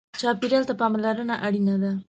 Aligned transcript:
چاپېریال 0.21 0.63
ته 0.69 0.73
پاملرنه 0.79 1.35
اړینه 1.45 1.75
ده. 1.81 1.91